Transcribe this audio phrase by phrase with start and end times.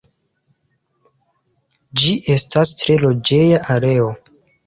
[2.01, 4.11] Ĝi estas tre loĝeja areo.